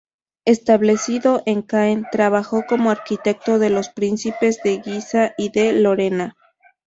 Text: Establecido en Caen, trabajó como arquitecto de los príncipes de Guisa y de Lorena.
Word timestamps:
Establecido 0.45 1.43
en 1.45 1.61
Caen, 1.61 2.07
trabajó 2.11 2.65
como 2.67 2.89
arquitecto 2.89 3.59
de 3.59 3.69
los 3.69 3.89
príncipes 3.89 4.57
de 4.63 4.79
Guisa 4.79 5.35
y 5.37 5.49
de 5.49 5.73
Lorena. 5.73 6.35